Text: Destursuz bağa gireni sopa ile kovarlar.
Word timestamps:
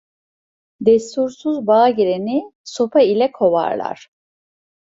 Destursuz 0.85 1.57
bağa 1.67 1.89
gireni 1.89 2.39
sopa 2.63 3.01
ile 3.01 3.31
kovarlar. 3.31 4.09